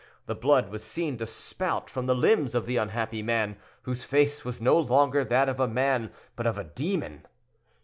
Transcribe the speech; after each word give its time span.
The 0.25 0.33
blood 0.33 0.71
was 0.71 0.83
seen 0.83 1.19
to 1.19 1.27
spout 1.27 1.87
from 1.87 2.07
the 2.07 2.15
limbs 2.15 2.55
of 2.55 2.65
the 2.65 2.77
unhappy 2.77 3.21
man, 3.21 3.57
whose 3.83 4.03
face 4.03 4.43
was 4.43 4.59
no 4.59 4.75
longer 4.79 5.23
that 5.23 5.47
of 5.47 5.59
a 5.59 5.67
man 5.67 6.09
but 6.35 6.47
of 6.47 6.57
a 6.57 6.63
demon. 6.63 7.27